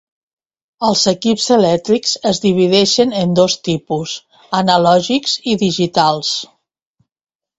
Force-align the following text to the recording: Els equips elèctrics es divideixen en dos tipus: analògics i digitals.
Els 0.85 1.01
equips 1.09 1.43
elèctrics 1.55 2.13
es 2.29 2.39
divideixen 2.45 3.13
en 3.25 3.35
dos 3.39 3.57
tipus: 3.69 4.13
analògics 4.61 5.35
i 5.53 5.57
digitals. 5.65 6.35